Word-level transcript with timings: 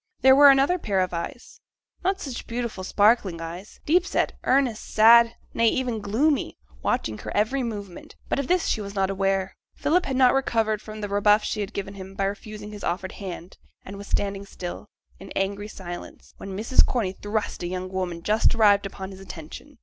There 0.21 0.35
were 0.35 0.49
another 0.49 0.79
pair 0.79 0.99
of 0.99 1.13
eyes, 1.13 1.59
not 2.03 2.19
such 2.19 2.47
beautiful, 2.47 2.83
sparkling 2.83 3.39
eyes, 3.39 3.79
deep 3.85 4.03
set, 4.03 4.33
earnest, 4.45 4.83
sad, 4.83 5.35
nay, 5.53 5.67
even 5.67 5.99
gloomy, 6.01 6.57
watching 6.81 7.19
her 7.19 7.31
every 7.37 7.61
movement; 7.61 8.15
but 8.27 8.39
of 8.39 8.47
this 8.47 8.65
she 8.65 8.81
was 8.81 8.95
not 8.95 9.11
aware. 9.11 9.55
Philip 9.75 10.07
had 10.07 10.15
not 10.15 10.33
recovered 10.33 10.81
from 10.81 11.01
the 11.01 11.07
rebuff 11.07 11.43
she 11.43 11.59
had 11.61 11.71
given 11.71 11.93
him 11.93 12.15
by 12.15 12.23
refusing 12.25 12.71
his 12.71 12.83
offered 12.83 13.11
hand, 13.11 13.59
and 13.85 13.95
was 13.95 14.07
standing 14.07 14.47
still, 14.47 14.89
in 15.19 15.29
angry 15.35 15.67
silence, 15.67 16.33
when 16.37 16.57
Mrs. 16.57 16.83
Corney 16.83 17.11
thrust 17.11 17.61
a 17.61 17.67
young 17.67 17.87
woman 17.89 18.23
just 18.23 18.55
arrived 18.55 18.87
upon 18.87 19.11
his 19.11 19.19
attention. 19.19 19.77